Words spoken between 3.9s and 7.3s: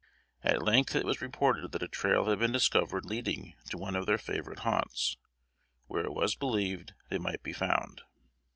of their favorite haunts, where it was believed they